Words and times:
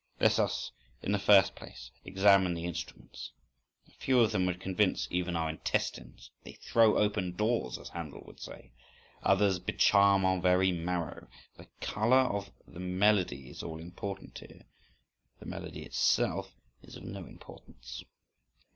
Let 0.19 0.39
us, 0.39 0.71
in 1.03 1.11
the 1.11 1.19
first 1.19 1.53
place, 1.53 1.91
examine 2.03 2.55
the 2.55 2.65
instruments. 2.65 3.33
A 3.87 3.91
few 3.91 4.19
of 4.19 4.31
them 4.31 4.47
would 4.47 4.59
convince 4.59 5.07
even 5.11 5.35
our 5.35 5.47
intestines 5.47 6.31
(—they 6.43 6.53
throw 6.53 6.97
open 6.97 7.35
doors, 7.35 7.77
as 7.77 7.89
Handel 7.89 8.23
would 8.25 8.39
say), 8.39 8.71
others 9.21 9.59
becharm 9.59 10.25
our 10.25 10.41
very 10.41 10.71
marrow. 10.71 11.27
The 11.55 11.67
colour 11.81 12.17
of 12.21 12.51
the 12.67 12.79
melody 12.79 13.51
is 13.51 13.61
all 13.61 13.77
important 13.77 14.35
here, 14.39 14.65
the 15.39 15.45
melody 15.45 15.83
itself 15.83 16.55
is 16.81 16.95
of 16.95 17.03
no 17.03 17.19
importance. 17.25 18.03